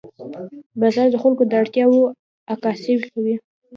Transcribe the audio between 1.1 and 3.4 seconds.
د خلکو د اړتیاوو عکاسي کوي.